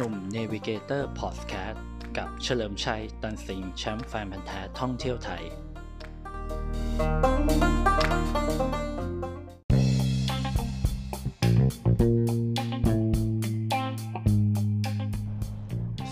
[0.00, 1.84] หนุ่ม Navigator Podcast
[2.18, 5.42] กับเฉลิมชัย ตันสิงแชมป์แฟนพันธุ์แท้ท่องเที่ยวไทย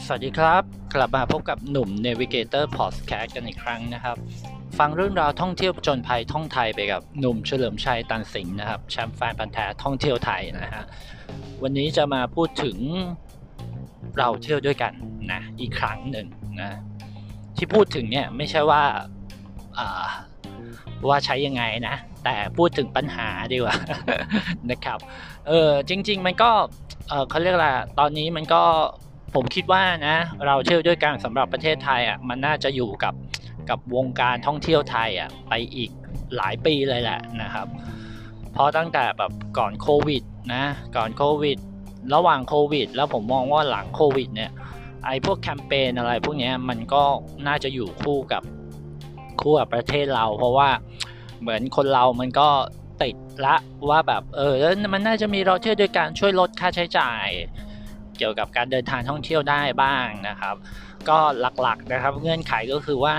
[0.06, 0.62] สวัสดีครับ
[0.94, 4.16] กลับมาพบกับหนุ่ม Navigator Podcast กันอีกครั้งนะครับ
[4.78, 10.84] ฟังเรื่องราวท่องเที่ยวผจญภัยท่องไทยไปกับหนุ่มเฉลิมชัย ตันสิงนะครับแชมป์แฟนพันธุ์แท้ท่องเที่ยวไทยนะฮะ
[11.62, 12.78] วันนี้จะมาพูดถึง
[14.18, 14.92] เราเที่ยวด้วยกัน
[15.32, 16.26] นะอีกครั้งหนึ่ง
[16.62, 16.70] นะ
[17.56, 18.82] ที่พูดถึงเนี่ยไม่ใช่ว่า
[21.08, 23.76] ว่าใช้ยังไงนะ แต่พูดถึงปัญหาดีกว่า
[24.70, 24.98] นะครับ
[25.48, 26.50] เออจริง ๆ มันก็
[27.08, 27.68] เออเขาเรียกอะไร
[27.98, 28.62] ตอนนี้มันก็
[29.34, 33.14] ผมคิดว่านะ เราเที่ยวด้วยกันสำหรับประเทศไทยอะมันน่าจะอยู่กับ
[33.70, 35.90] กับวงการท่องเที่ยวไทยอะไปอีก
[36.36, 37.66] หลายปีเลยแหละนะครับ
[38.52, 40.22] เพราะตั้งแต่แบบก่อนโควิด
[40.54, 40.64] นะ
[40.96, 41.58] ก่อนโควิด
[42.14, 44.50] ระหว่างโควิด แล้วผมมองว่าหลังโควิดเนี่ย
[45.06, 47.02] ไอ้พวกแคมเปญอะไรพวกนี้มันก็
[47.46, 48.42] น่าจะอยู่คู่กับ
[49.40, 50.68] คู่กับประเทศเรา เพราะว่า
[51.40, 52.48] เหมือนคนเรามันก็
[53.02, 53.56] ติดละ
[53.90, 57.26] ว่าแบบเออแล้วมันน่าจะมีเราเที่ยวด้วยการช่วยลดค่าใช้จ่าย
[58.18, 60.54] เกี่ยวกับการเดินทางท่องเที่ยวได้บ้างนะครับ
[61.08, 61.18] ก็
[61.60, 63.14] หลักๆนะครับ เงื่อนไขก็คือว่า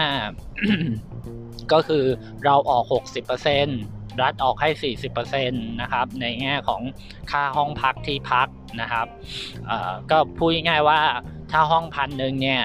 [1.74, 2.04] ก็คือ
[2.46, 2.84] เราออก
[3.24, 4.70] 60% รัฐออกให้
[5.16, 6.82] 40%นะครับในแง่ของ
[7.32, 8.48] ค่าห้องพักที่พัก
[8.82, 9.08] นะครับ
[10.12, 11.00] ก็พูดง่ายๆว่า
[11.52, 12.64] ถ้าห้องพันหนึ่งเนี่ย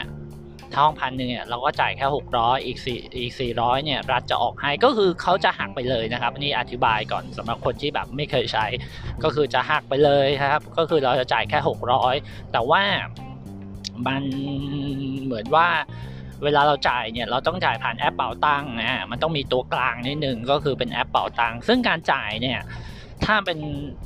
[0.72, 2.06] ถ้าห้องพันหนึ่งเนี่ยเราก็จ่ายแค่
[2.36, 8.66] 600 อีก4อีก 400เนี่ยรัฐจะออกให้ก็คือเขาจะหักไปเลยนะครับนี่อธิบายก่อนสำหรับคนที่แบบไม่เคยใช้
[9.22, 11.58] ก็คือจะหักไปเลยครับ ก็คือเราจะจ่ายแค่
[12.08, 12.82] 600 แต่ว่า
[14.06, 14.22] มัน
[15.24, 15.68] เหมือนว่า
[16.44, 22.58] เวลาเราจ่ายเนี่ยเราต้องจ่ายผ่านแอปเป๋าตังค์นะมันต้องมีตัวกลางนิดนึงก็คือเป็นแอปเป๋าตังค์ซึ่งการจ่ายเนี่ย
[23.24, 23.58] ถ้าเป็น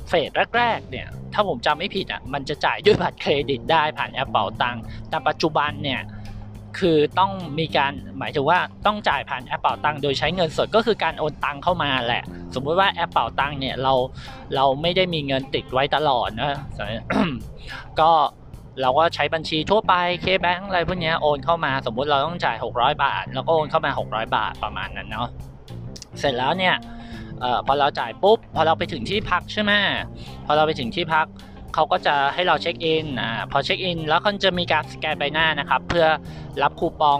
[0.09, 6.01] phase แรกๆเนี่ยถ้าผมจำไม่ผิดอะมันจะจ่ายด้วยบัตรเครดิตได้ผ่านแอปเป๋าตังค์แต่ปัจจุบันเนี่ย
[6.79, 12.23] คือต้องมีการหมายถึงว่าต้องจ่ายผ่านแอปเป๋าตังค์โดยใช้เงินสดก็คือการโอนตังเข้ามาแหละ
[12.55, 13.93] สมมุติว่าแอปเป๋าตังค์เนี่ยเรา
[14.55, 16.57] เราไม่ได้มีเงินติดไว้ตลอดนะ
[17.99, 18.11] ก็
[18.81, 25.27] เราก็ใช้บัญชีทั่วไปเคแบงอะไรพวกนี้โอนเข้ามาสมมุติเราต้องจ่าย 600 บาท แล้วก็โอนเข้ามา 600 บาทประมาณนั้นเนาะ
[26.19, 26.75] เสร็จแล้วเนี่ย
[27.43, 29.71] ออพอเราจ่ายปุ๊บพอเราไปถึงที่พักใช่ไหม
[30.45, 31.27] พอเราไปถึงที่พัก
[31.73, 36.07] เขาก็จะให้เราเช็คอินอ่าพอเช็คอินแล้วเขาจะมีการสแกนใบหน้านะครับ เพื่อ
[36.63, 37.19] รับคูปอง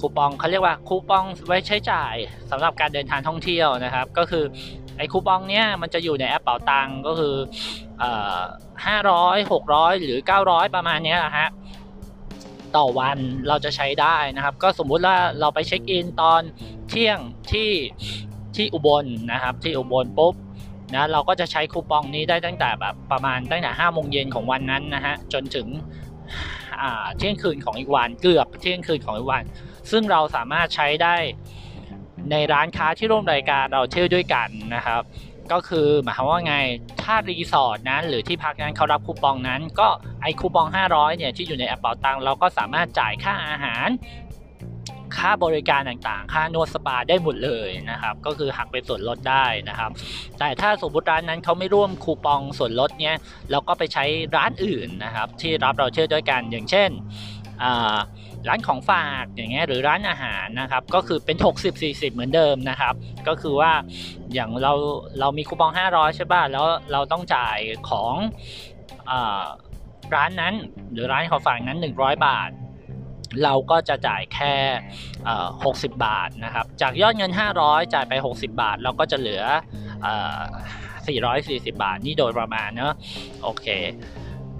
[0.00, 2.14] คูปองเขาเรียกว่าคูปองไว้ใช้จ่าย
[2.50, 4.44] สำหรับการเดินทางท่องเที่ยวนะครับ ก็คือ
[5.00, 7.34] ไอ้คูปองเนี้ยมันจะอยู่ในแอปเป๋าตังก็คือ
[8.86, 11.48] ห้าร้อยหกร้อยหรือเก้าร้อยประมาณนี้นะฮะ
[12.76, 13.18] ต่อวัน
[13.48, 16.42] เราจะใช้ได้นะครับ ก็สมมุติว่าเราไปเช็คอินตอน
[16.88, 17.18] เที่ยง
[17.52, 17.70] ที่
[18.56, 20.34] ที่อุบลนะครับ ที่อุบลปุ๊บ
[20.94, 25.66] นะเราก็จะใช้คูปองนี้ได้ตั้งแต่แบบประมาณตั้งแต่ห้าโมงเย็นของวันนั้นนะฮะจนถึง
[27.16, 29.44] เที่ยงคืนของอีกวันเกือบเที่ยงคืนของอีกวัน
[29.90, 31.16] ซึ่งเราสามารถใช้ได้
[32.30, 35.02] ในร้านค้าที่ร่วมรายการเราเที่ยวด้วยกันนะครับ
[35.52, 36.54] ก็คือหมายความว่าไง
[37.02, 39.88] ถ้ารีสอร์ทนั้นหรือที่พักนั้นเขารับคูปองนั้น ก็
[40.22, 43.88] ไอคูปอง 500เนี่ยที่อยู่ในแอปเป๋าตังเราก็สามารถจ่ายค่าอาหาร
[45.16, 49.90] ค่าบริการต่างๆ ค่านวดสปาได้หมดเลยนะครับ ก็คือหักเป็นส่วนลดได้นะครับ
[50.38, 53.16] แต่ถ้าสมมติร้านนั้นเขาไม่ร่วมคูปองส่วนลดเนี้ย
[53.50, 54.04] เราก็ไปใช้
[54.36, 56.90] ร้านอื่นนะครับ ที่รับเราเชื่อด้วยกันอย่างเช่น
[58.48, 61.36] ร้านของฝากอย่างเงี้ยหรือร้านอาหารนะครับก็คือเป็น
[61.74, 62.94] 60-40 เหมือนเดิมนะครับ
[63.28, 63.72] ก็คือว่า
[64.34, 64.72] อย่างเรา
[65.20, 67.58] เรามีคูปอง 500 ใช่ป่ะแล้วเราต้องจ่าย
[67.90, 68.14] ของ
[69.10, 69.12] อ
[70.14, 70.54] ร้านนั้น
[70.92, 72.50] หรือร้านของฝากนั้น 100 บาท
[73.44, 74.54] เราก็จะจ่ายแค่
[75.24, 79.42] 60 บาทนะครับ จากยอดเงิน 500 จ่ายไป 60 บาท เราก็จะเหลือ
[80.94, 82.92] 440 บาทนี่โดยประมาณเนาะ
[83.42, 83.66] โอเค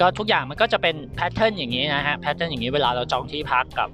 [0.01, 3.89] ก็ทุกอย่างมันก็จะเป็น pattern อย่างนี้นะฮะ pattern อย่างนี้เวลาเราจองที่พักกับ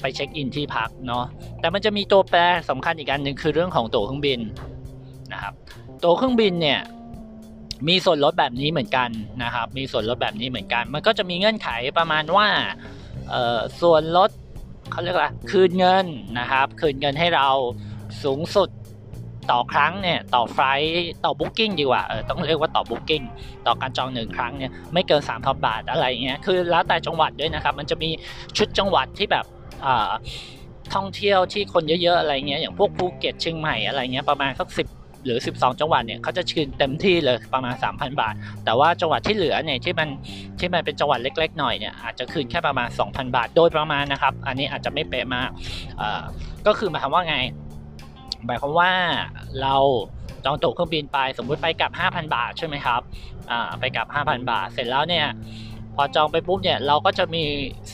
[0.00, 1.24] ไป check in ที่พักเนาะ
[1.60, 4.40] แต่มันจะมีตัวแปรสำคัญอีกอันหนึ่งคือเรื่องของตั๋วเครื่องบิน
[5.32, 5.54] นะครับ
[6.04, 6.80] ตั๋วเครื่องบินเนี่ย
[7.88, 9.10] มีส่วนลดแบบนี้เหมือนกัน
[9.42, 11.68] นะครับ มีส่วนลดแบบนี้เหมือนกัน มันก็จะมีเงื่อนไข
[11.98, 12.46] ประมาณว่า
[13.80, 14.30] ส่วนลด
[14.90, 16.06] เขาเรียกว่าคืนเงิน
[16.38, 17.48] นะครับ คืนเงินให้เรา
[18.24, 18.68] สูงสุด
[19.50, 20.88] ต่อครั้งเนี่ยต่อ flight
[21.24, 23.22] ต่อ booking ดีกว่าเออต้องเรียกว่าต่อ booking
[23.66, 28.10] ต่อการจองหนึ่งครั้งเนี่ยไม่เกิน3ามพันบาทอะไรเงี้ยคือแล้วแต่จังหวัดด้วยนะครับมันจะมี
[28.56, 29.44] ชุดจังหวัดที่แบบ
[30.94, 34.88] ท่องเที่ยวที่คนเยอะๆอะไรเงี้ยอย่างพวกภูเก็ตเชียงใหม่อะไรเงี้ยประมาณสักสิบ
[35.26, 40.08] หรือ 12 จังหวัดเนี่ยเขาจะคืนเต็มที่เลยประมาณ 3,000 บาท แต่ว่าจังหวัดที่เหลือเนี่ยที่มัน
[40.58, 45.48] ที่มันเป็นจังหวัดเล็ก ๆ หน่อยเนี่ยอาจจะคืนแค่ประมาณ 2,000 บาท โดยประมาณนะครับ อันนี้อาจจะไม่เป๊ะมาก
[46.66, 47.36] ก็คือหมายความว่าไง
[48.46, 48.92] หมายความว่า
[49.62, 49.76] เรา
[50.44, 53.00] จองตั๋วเครื่องบินไปสมมุติไปกับ 5,000 บาทใช่ไหมครับ
[53.80, 55.26] ไปกับ 5,000 บาท เสร็จแล้วเนี่ย
[55.94, 57.44] พอจองไปปุ๊บเนี่ยเราก็จะมี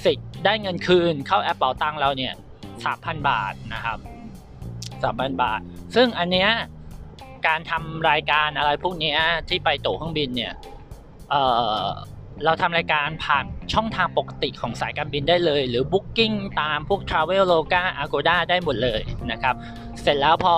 [0.05, 2.35] สิทธิ์ได้เงินคืนเข้าแอปเป๋าตังเราเนี่ย
[2.85, 3.99] สามพันบาทนะครับ
[5.03, 5.61] สามพันบาท
[5.95, 6.51] ซึ่งอันเนี้ย
[7.47, 9.15] การทำรายการอะไรพวกนี้
[9.49, 10.55] ที่ไปตั๋วเครื่องบินเนี่ย
[11.31, 11.35] เอ
[11.83, 11.87] อ
[12.45, 19.01] เราทำรายการผ่านช่องทางปกติของสายการบินได้เลย หรือ Booking ตามพวก Traveloka Agoda ได้หมดเลย
[19.31, 19.55] นะครับ
[20.03, 20.57] เสร็จแล้วพอ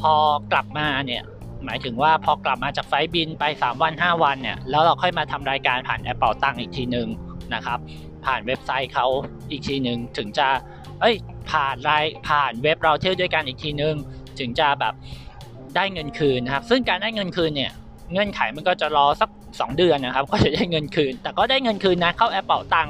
[0.00, 0.12] พอ
[0.52, 1.22] กลับมาเนี่ย
[1.64, 7.08] หมายถึงว่าพอกลับมาจากไฟลท์บินไป 3 วัน 5 วันเนี่ยแล้วเราค่อยมาทำรายการผ่านแอปเป๋าตังอีกทีหนึ่ง
[7.54, 7.78] นะครับ
[8.26, 9.06] ผ่านเว็บไซต์เขา
[9.50, 10.48] อีกทีหนึ่งถึงจะ
[11.00, 11.16] เอ้ย
[11.50, 13.94] ผ่านรายผ่านเว็บเราเที่ยวด้วยกันอีกทีหนึ่ง
[14.38, 14.94] ถึงจะแบบ
[15.76, 17.72] ได้เงินคืนนะครับ ซึ่งการได้เงินคืนเนี่ย
[18.12, 22.88] เงื่อนไขมันก็จะรอสัก 2 เดือนนะครับ ก็จะได้เงินคืน แต่ก็ได้เงินคืนนะเข้าแอปเป๋าตัง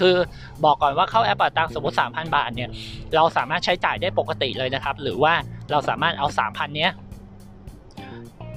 [0.00, 0.16] คือ
[0.64, 2.70] บอกก่อนว่าเข้าแอปเป๋าตังสมมติ 3,000 บาทเนี่ย
[3.14, 5.34] เราสามารถใช้จ่ายได้ปกติเลยนะครับ หรือว่า
[5.70, 6.92] เราสามารถเอา 3,000 เนี้ย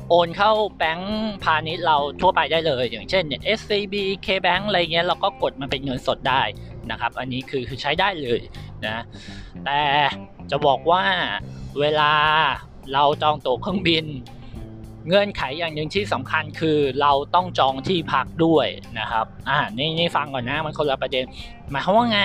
[0.09, 3.95] โอนเข้าแบงก์พาณิชย์เราทั่วไปได้เลย อย่างเช่นเนี่ย SCB
[4.25, 6.41] KBank อะไรเงี้ยเราก็กดมาเป็นเงินสดได้
[6.91, 8.39] นะครับ อันนี้คือคือใช้ได้เลย
[8.85, 9.03] นะ
[9.65, 9.81] แต่
[10.51, 11.03] จะบอกว่า
[11.79, 12.13] เวลา
[12.93, 14.05] เราจองตั๋วเครื่องบิน
[15.09, 18.67] เงื่อนไขอย่างหนึ่งที่สำคัญคือเราต้องจองที่พักด้วย
[18.99, 21.25] นะครับอ่านี่นี่ฟังก่อนนะมันคนละประเด็น
[21.71, 22.21] หมายความว่าไง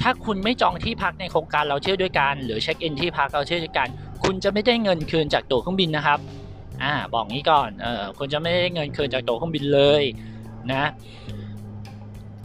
[0.00, 3.88] ถ้าคุณไม่จองที่พักในโครงการเราเที่ยวด้วยกัน หรือเช็คอินที่พักเราเที่ยวด้วยกัน
[4.24, 6.18] คุณจะไม่ได้เงินคืนจากตั๋วเครื่องบินนะครับ
[6.82, 10.02] อ่าบอกงี้ก่อนเออคุณจะไม่ได้เงินคืนจากตั๋วเครื่องบินเลย
[10.72, 10.90] นะ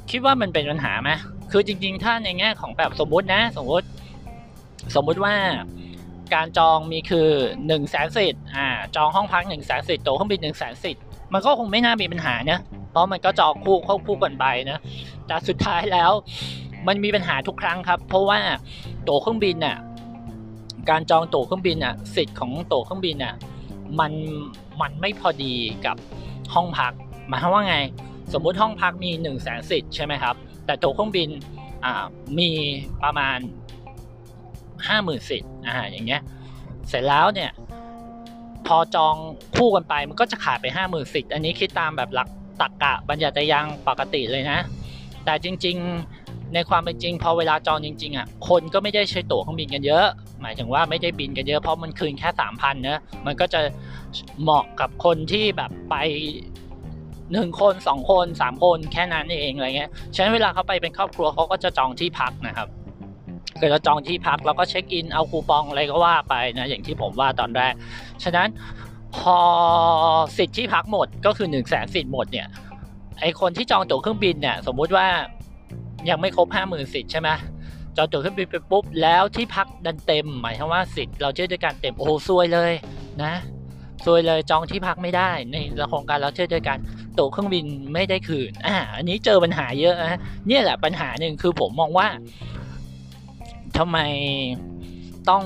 [0.10, 1.10] คิดว่ามันเป็นปัญหาไหม
[1.52, 3.88] คือจริง ๆ ถ้าในแง่ของแบบสมมตินะ สมมติ
[4.96, 5.34] สมมติว่า
[6.34, 11.02] การจองมีคือ1นึ่งแสนสิทธิ์อ่าจองห้องพัก1นึ่งแสนสิทธิ์ตั๋วเครื่องบิน1นึ่งแสนสิทธิ์
[11.34, 12.60] มันก็คงไม่น่ามีปัญหานะ
[12.92, 14.80] เพราะมันก็จองคู่เข้าคู่กันไปนะ
[15.28, 16.12] แต่สุดท้ายแล้ว
[16.88, 18.40] มันมีปัญหาทุกครั้งครับ เพราะว่า
[19.08, 19.78] ตั๋วเครื่องบินน่ะ
[20.90, 23.34] การจองตั๋วเครื่องบินน่ะสิทธิ์ของตั๋วเครื่องบินน่ะ
[24.00, 24.12] มัน
[24.82, 25.54] มันไม่พอดี
[25.86, 25.98] กับ
[26.54, 26.94] ห้องพัก
[27.28, 27.78] หมายความว่าไง
[28.34, 30.36] สมมุติห้องพักมี1นึ่งแสนสิทธิ์ใช่ไหมครับ
[30.66, 31.30] แต่ตั๋วเครื่องบิน
[31.86, 32.04] อ่า
[32.40, 32.50] มี
[33.04, 33.38] ประมาณ
[34.88, 36.22] ห้าหมื่นสิทธิ์อ่าอย่างเงี้ย
[36.90, 37.52] เสร็จแล้วเนี่ย
[38.68, 39.16] พอจอง
[39.56, 42.28] คู่กันไปมันก็จะขาดไปห้าหมื่นสิทธิ์อันนี้คิดตามแบบหลัก
[42.62, 44.60] ตักกะบัญญัติยังปกติเลยนะ
[45.26, 45.78] แต่จริง
[46.16, 50.06] ๆ ในความเป็นจริง พอเวลาจองจริง ๆอะคนก็ไม่ได้ใช้ตั๋วเครื่องบินกันเยอะ
[50.42, 53.62] หมายถึงว่าไม่ได้บินกันเยอะเพราะมันคืนแค่สามพันเนะมันก็จะ
[54.42, 55.96] เหมาะกับคนที่แบบไป
[57.34, 62.68] หนึ่งคนสองคนสามคนแค่นั้นเองอะไรเงี้ยฉะนั้นเวลาเขาไปเป็นครอบครัวเขาก็จะจองที่พักนะครับ
[63.62, 67.74] กิดเราจองที่พักเราก็เช็คอินเอาคูปองอะไรก็ว่าไปนะอย่างที่ผมว่าตอนแรก
[68.24, 68.48] ฉะนั้น
[69.18, 69.38] พอ
[70.38, 72.48] สิทธิ์ที่พักหมดก็คือหนึ่งแสนสิทธิ์หมดเนี่ย
[73.20, 75.08] ไอคนที่จองตั๋วเครื่องบินเนี่ยสมมุติว่า
[76.10, 77.30] ยังไม่ครบห้าหมื่นสิทธิ์ใช่ไหม
[77.98, 82.74] จองตั๋วเครื่องบินไปปุ๊บแล้วที่พักดันเต็ม หมายความว่าสิทธิ์เราเที่ยด้วยกันเต็มโอ้ซวยเลย
[83.24, 83.34] นะ
[84.06, 85.56] ซวยเลยจองที่พักไม่ได้ใน
[85.90, 86.78] โครงการเราเที่ยด้วยกัน
[87.18, 92.08] ตั๋วเครื่องบินไม่ได้คืนอ่าอันนี้เจอปัญหาเยอะนะเนี่ยแหละปัญหาหนึ่งคือผมมองว่า
[93.78, 93.98] ทำไม
[95.30, 95.44] ต้อง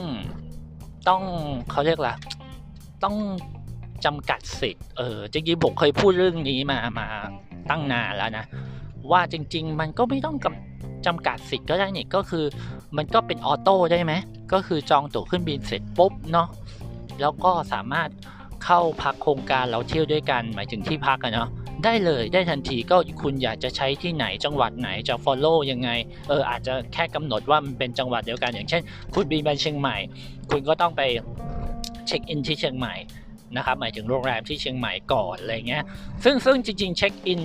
[1.10, 1.24] ต้อง
[1.72, 2.16] เขาเรียกล่ะ
[3.04, 3.16] ต้อง
[4.06, 7.08] จำกัดสิทธิ์เออจริงๆผมเคยพูดเรื่องนี้มามา
[7.70, 8.46] ตั้งนานแล้วนะ
[9.12, 10.36] ว่าจริง ๆ มันก็ไม่ต้อง
[11.06, 12.46] จำกัดสิทธิ์ก็ได้นี่ก็คือ
[12.98, 14.14] มันก็เป็นออโต้ได้ไหม
[14.54, 16.48] ก็คือจองตั๋วขึ้นบินเสร็จปุ๊บเนาะ
[17.22, 18.10] แล้วก็สามารถ
[18.64, 21.50] เข้าพักโครงการเราเที่ยวด้วยกัน หมายถึงที่พักกันเนาะ
[21.86, 25.90] ได้เลยได้ทันทีก็คุณอยากจะใช้ที่ไหนจังหวัดไหนจะ follow ยังไง
[26.30, 28.82] เอออาจจะแค่กำหนดว่ามันเป็นจังหวัดเดียวกัน อย่างเช่น
[29.14, 29.98] คุณบินไปเชียงใหม่
[30.52, 31.02] คุณก็ต้องไป
[32.08, 32.96] เช็คอินที่เชียงใหม่
[33.58, 35.84] นะครับหมายถึงโรงแรมที่เชียงใหม่ก่อนอะไรเงี้ย
[36.24, 37.42] ซึ่งซึ่งจริงๆเช็คอิน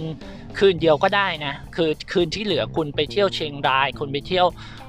[0.59, 4.47] คืนเดียวก็ได้นะคือคืนที่เหลือคุณไปเที่ยวเชียงราย คุณไปเที่ยว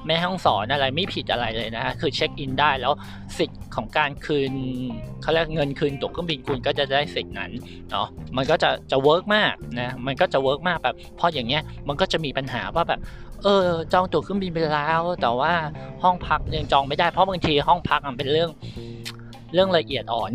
[0.07, 2.93] แม่ห้องสอนอะไรไม่ผิดอะไรเลยนะฮะคือเช็คอินได้แล้ว
[3.37, 4.51] สิทธิ์ของการคืน
[5.21, 7.51] เขาเรียกเงินคืนตั๋วเครื่องบินคุณก็จะได้สิทธิ์นั้น
[7.91, 12.99] เนาะมันก็จะจะ work มากนะมันก็จะ work มากแบบพออย่างเงี้ยมันก็จะมีปัญหาว่าแบบ
[13.43, 15.53] เออจองตั๋วเครื่องบินไปแล้ว แต่ว่า
[16.03, 18.49] ห้องพักยังจองไม่ได้เพราะบางทีห้องพักมันเป็นเรื่อง
[19.53, 20.31] เรื่องละเอียดอ่อน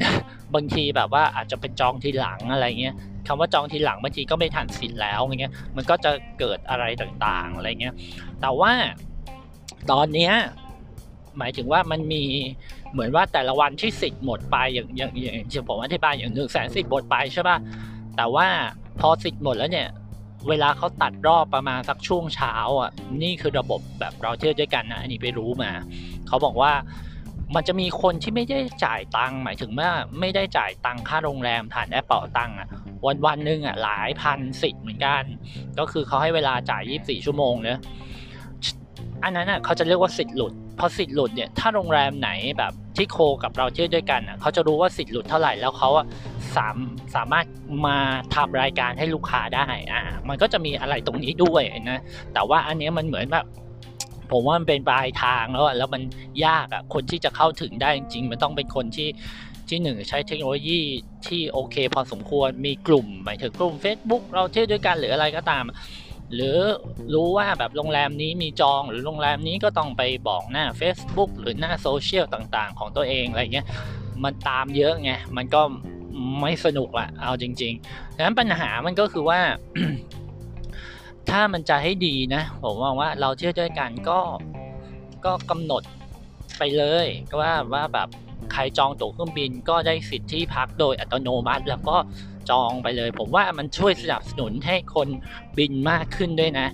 [0.55, 2.95] บางทีแบบว่าอาจจะเป็นจองทีหลังอะไรเงี้ย
[3.27, 7.95] คำว่าจองทีหลังบางทีก็ไม่ทันสิทธิ์แล้วอย่างเงี้ยมันก็จะเกิดอะไรต่างๆอะไรเงี้ย
[8.41, 8.73] แต่ว่า
[9.91, 10.33] ตอนเนี้ย
[11.39, 12.23] หมายถึงว่ามันมี
[12.93, 17.57] เหมือนว่าแต่ละวันที่สิทธิ์หมดไปอย่างอย่างอย่างที่ผมอธิบายอย่างหนึ่งแสนสิทธิ์หมดไปใช่ป่ะ
[18.17, 18.47] แต่ว่า
[19.01, 19.89] พอสิทธิ์หมดแล้วเนี่ย
[20.49, 22.91] เวลาเขาตัดรอบประมาณสักช่วงเช้าอะ
[23.23, 25.71] นี่คือระบบแบบเราเที่ยวด้วยกันนะอันนี้ไปรู้มา
[26.29, 26.73] เขาบอกว่า
[27.55, 32.69] มันจะมีคนที่ไม่ได้จ่ายตังค์หมายถึงว่าไม่ได้จ่ายตังค่าโรงแรมผ่านแอปเป่าตังค์อะ
[33.07, 35.23] วันวันหนึ่งอะหลายพันสิทธิ์เหมือนกัน
[35.79, 37.79] ก็คือเขาให้เวลาจ่าย 24 ชั่วโมงเนะ
[39.25, 46.07] อันนั้นอะเขาจะเรียกว่าสิทธิ์หลุดพอสิทธิ์หลุดเนี่ยถ้าโรงแรมไหนแบบที่โคกับเราเที่ยวด้วยกันอะเขาจะรู้ว่าสิทธิ์หลุดเท่าไหร่แล้วเขาอะ
[46.57, 46.77] สาม
[47.15, 47.47] สามารถ
[47.87, 47.99] มา
[48.35, 52.01] ทำรายการให้ลูกค้าได้อ่ามันก็จะมีอะไรตรงนี้ด้วยนะ
[52.35, 53.47] แต่ว่าอันนี้มันเหมือนแบบ
[54.31, 56.03] ผมว่ามันเป็นปลายทางแล้วแล้วมัน
[56.47, 59.09] ยากอะคนที่จะเข้าถึงได้จริงๆมันต้องเป็นคนที่
[59.69, 60.81] ที่หนึ่งใช้เทคโนโลยี
[61.27, 65.65] ที่โอเค พอสมควรมีกลุ่มหมายถึงกลุ่ม Facebook เราเที่ยวด้วยกันหรืออะไรก็ตาม
[66.35, 66.57] หรือ
[67.15, 73.67] รู้ว่าแบบโรงแรมนี้มีจองหรือโรงแรมนี้ก็ต้องไปบอกหน้า Facebook หรือหน้าโซเชียลต่างๆ ของตัวเองอะไรเงี้ย
[74.25, 75.61] มันตามเยอะไงมันก็
[76.41, 79.41] ไม่สนุกละเอาจริงๆดังนั้นปัญหามันก็คือว่า
[81.31, 84.19] ถ้ามันจะให้ดีนะ ผมมองว่าเราเที่ยวด้วยกันก็
[85.25, 85.83] ก็กำหนด
[86.59, 88.09] ไปเลยก็ว่าว่าแบบ
[88.53, 91.97] ใครจองตั๋วเครื่องบินก็ได้สิทธิพักโดยอัตโนมัติ แล้วก็
[92.51, 95.09] จองไปเลย ผมว่ามันช่วยสนับสนุนให้คน
[95.59, 96.69] บินมากขึ้นด้วยนะ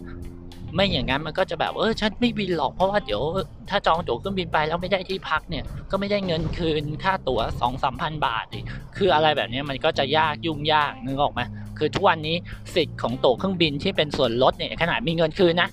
[0.74, 3.22] ไม่อย่างนั้นมันก็จะแบบเออฉันไม่บินหรอกเพราะว่าเดี๋ยว
[3.70, 8.64] ถ้าจองตั๋วเครื่องบินไปแล้วไม่ได้ที่พักเนี่ย ก็ไม่ได้เงินคืนค่าตั๋วสองสามพันบาทอีก
[8.96, 11.40] คืออะไรแบบนี้มันก็จะยากยุ่งยากนึกออกไหม
[11.78, 12.36] คือทุกวันนี้
[12.74, 15.68] สิทธิ์ของตั๋วเครื่องบินที่เป็นส่วนลดเนี่ยขนาดมีเงินคืนนะ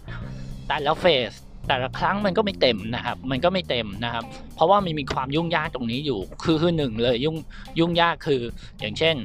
[0.68, 1.32] แต่แล้วเฟส
[1.68, 4.24] แต่ละครั้งมันก็ไม่เต็มนะครับ มันก็ไม่เต็มนะครับ
[4.56, 7.36] เพราะว่ามันมีความยุ่งยากตรงนี้อยู่ คือคือหนึ่งเลยยุ่ง
[7.80, 8.42] ยุ่งยากคือ
[8.80, 9.16] อย่างเช่น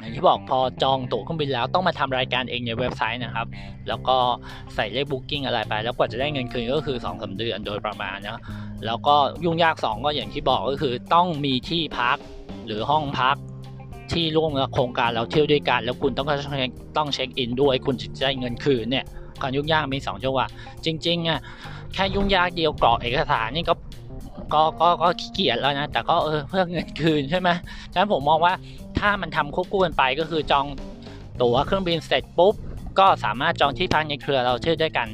[0.00, 3.46] อย่างที่บอกพอจองตั๋วเครื่องบินแล้วต้องมาทำรายการเองในเว็บไซต์นะครับ
[3.88, 4.16] แล้วก็
[4.74, 8.40] ใส่เลขบุ๊กิ้งอะไรไป แล้วกว่าจะได้เงินคืนก็คือ2อสเดือนโดยประมาณนะ
[8.86, 12.16] แล้วก็ยุ่งยาก 2 ก็อย่างที่บอกก็คือต้องมีที่พัก
[12.66, 13.36] หรือห้องพัก
[14.12, 16.26] ที่ร่วมกับโครงการเราเที่ยวด้วยกัน แล้วคุณต้อง
[16.96, 19.04] ต้อง check in ด้วยคุณจะได้เงินคืนเนี่ย
[19.40, 20.46] ความยุ่งยากมี2จังหวะ
[20.84, 21.40] จริงๆอะ
[21.94, 23.74] แค่ยุ่งยากเดียวกรอกเอกสารนี่ก็
[24.52, 27.48] ก็ก็ก็ขี้เกียจแล้วนะ แต่ก็เออเพื่อเงินคืนใช่ไหม
[27.92, 28.54] ฉะนั้นผมมองว่า
[28.98, 30.66] ถ้ามันทำควบคู่กันไปก็คือจอง
[31.42, 32.54] ตั๋วเครื่องบินเสร็จปุ๊บ
[32.98, 35.08] ก็สามารถจองที่พักในเครือเราเที่ยวด้วยกัน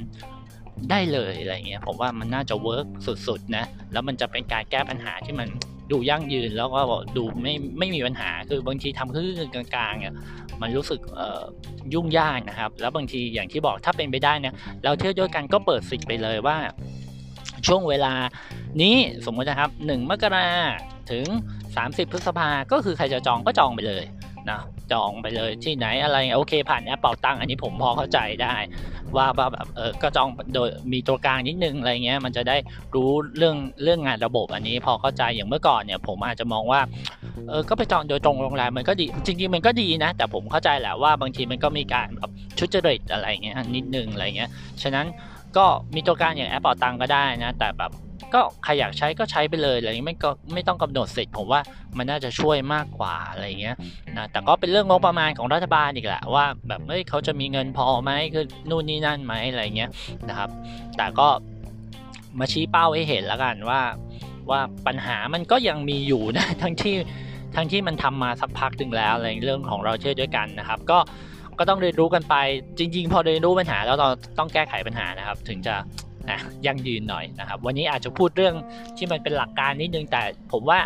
[0.90, 2.87] ได้เลยอะไรเงี้ยผมว่ามันน่าจะ work
[3.26, 5.49] สุดๆนะแล้วมันจะเป็นการแก้ปัญหาที่มัน
[5.90, 6.80] ดูยั่งยืนแล้วก็
[7.16, 10.14] ดูไม่ไม่มีปัญหาคือบางทีทำคือกลางๆเนี่ย
[10.60, 11.00] มันรู้สึก
[11.94, 16.56] ยุ่งยากนะครับ แล้วบางทีอย่างที่บอกถ้าเป็นไปได้เนี่ยเราเที่ยวด้วยกันก็เปิดสิทธิ์ไปเลยว่า
[17.67, 18.12] ช่วงเวลา
[18.83, 20.47] นี้สมมตินะครับ 1 มกรา
[21.11, 21.26] ถึง
[21.71, 24.05] 30 พฤษภาก็คือใครจะจองก็จองไปเลย
[24.50, 24.61] นะ
[24.93, 28.55] จองไปเลยที่ไหนอะไรโอเคผ่านแอปเป่าตังอันนี้ผมพอเข้าใจได้
[29.17, 32.57] ว่าแบบเออก็จองโดยมีตัวกลางนิดนึงอะไรเงี้ยมันจะได้
[32.95, 36.81] รู้เรื่องเรื่องงานระบบอันนี้พอเข้าใจอย่างเมื่อก่อนเนี่ยผมอาจจะมองว่า
[37.49, 44.50] เออก็ไปจองโดยตรงโรงแรมมันก็ดีจริงๆมันก็ดีนะ แต่ผมเข้าใจแหละว่าบางทีมันก็มีการแบบชุดจริตอะไรเงี้ยนิดนึงอะไรเงี้ย
[44.83, 45.07] ฉะนั้น
[45.57, 47.92] ก็มีตัวกลางอย่างแอปเป่าตังก็ได้นะ แต่แบบ
[48.35, 51.61] ก็ใครอยากใช้ก็ใช้ไปเลยอะไรเงี้ยไม่ก็ไม่ต้องกำหนดสิทธิ์ผมว่า
[51.97, 53.76] มันน่าจะช่วยมากกว่าอะไรเงี้ย
[54.16, 59.90] นะแต่ก็เป็นเรื่องงบประมาณของรัฐบาลอีกแหละว่า แบบเฮ้ยเขาจะมีเงินพอไหมคือนู่นนี่นั่นไหมอะไรเงี้ย
[60.28, 60.50] นะครับ
[60.97, 61.28] แต่ก็
[62.38, 63.80] มาชี้เป้าให้เห็นแล้วกันว่า
[64.50, 66.95] ว่าปัญหามันก็ยังมีอยู่นะทั้งที่
[67.57, 70.99] ทั้งที่มันทำมาสักพักหนึ่งแล้วอะไรเรื่องของเราเชื่อด้วยกันนะครับ ก็
[71.61, 72.37] ก็ต้องเรียนรู้กันไป
[72.79, 75.75] จริง ๆ พอเรียนรู้ปัญหาแล้วเราต้องแก้ไขปัญหานะครับ ถึงจะ
[76.67, 78.55] ยังยืนหน่อยนะครับ วันนี้อาจจะพูดเรื่อง
[78.97, 80.79] ที่มันเป็นหลักการนิดนึงแต่ผมว่า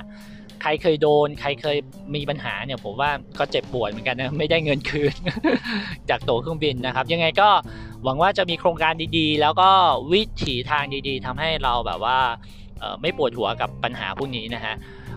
[0.62, 1.76] ใครเคยโดน ใครเคย
[2.14, 5.14] มีปัญหาเนี่ยผมว่าก็เจ็บปวดเหมือนกันนะไม่ได้เงินคืน
[6.10, 7.48] จากตั๋วเครื่องบินนะครับ ยังไงก็
[8.04, 9.70] หวังว่าจะมีโครงการดีๆ แล้วก็
[10.12, 12.18] วิถีทางดีๆทำให้เราแบบว่า
[13.00, 14.74] ไม่ปวดหัวกับปัญหาพวกนี้นะฮะ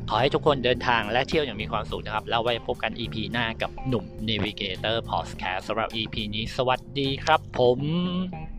[0.10, 8.57] ขอให้ทุกคนเดินทางและเที่ยวอย่างมีความสุขนะครับ แล้วไว้พบกัน EP หน้ากับหนุ่ม Navigator Podcast สำหรับ EP นี้ สวัสดีครับผม